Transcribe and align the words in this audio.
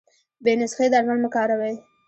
بې 0.43 0.53
نسخي 0.59 0.87
درمل 0.93 1.17
مه 1.23 1.29
کاروی 1.35 1.75